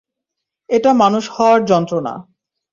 [0.69, 2.13] এটা মানুষ হওয়ার যন্ত্রণা।